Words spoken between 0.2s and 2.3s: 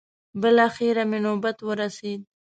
بلاخره مې نوبت ورسېد.